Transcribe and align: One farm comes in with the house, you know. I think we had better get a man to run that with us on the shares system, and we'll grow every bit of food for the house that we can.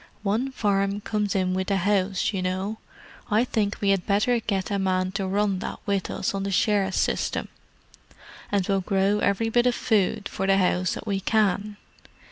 One 0.23 0.49
farm 0.49 1.01
comes 1.01 1.35
in 1.35 1.53
with 1.53 1.67
the 1.67 1.77
house, 1.77 2.33
you 2.33 2.41
know. 2.41 2.79
I 3.29 3.43
think 3.43 3.77
we 3.79 3.89
had 3.91 4.07
better 4.07 4.39
get 4.39 4.71
a 4.71 4.79
man 4.79 5.11
to 5.11 5.27
run 5.27 5.59
that 5.59 5.77
with 5.85 6.09
us 6.09 6.33
on 6.33 6.41
the 6.41 6.49
shares 6.49 6.95
system, 6.95 7.49
and 8.51 8.67
we'll 8.67 8.81
grow 8.81 9.19
every 9.19 9.49
bit 9.49 9.67
of 9.67 9.75
food 9.75 10.27
for 10.27 10.47
the 10.47 10.57
house 10.57 10.95
that 10.95 11.05
we 11.05 11.19
can. 11.19 11.77